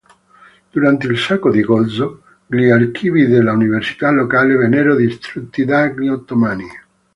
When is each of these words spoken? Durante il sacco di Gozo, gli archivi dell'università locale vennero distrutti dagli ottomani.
Durante 0.71 1.05
il 1.05 1.15
sacco 1.15 1.51
di 1.51 1.61
Gozo, 1.61 2.23
gli 2.47 2.69
archivi 2.71 3.27
dell'università 3.27 4.09
locale 4.09 4.55
vennero 4.55 4.95
distrutti 4.95 5.63
dagli 5.63 6.07
ottomani. 6.07 6.65